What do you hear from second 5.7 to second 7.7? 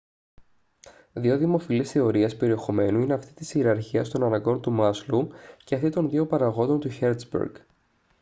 αυτή των δύο παραγόντων του χέρτζμπεργκ